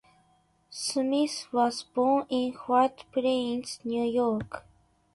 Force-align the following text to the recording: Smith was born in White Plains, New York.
Smith 0.71 1.45
was 1.51 1.83
born 1.83 2.25
in 2.27 2.53
White 2.65 3.05
Plains, 3.11 3.79
New 3.83 4.01
York. 4.03 4.65